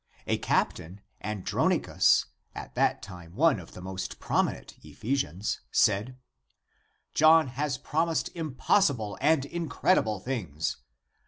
[0.25, 6.17] A captain, Andronicus, at that time one of the most prominent Ephesians, said,"
[7.13, 10.77] John has promised impossible and incredible things.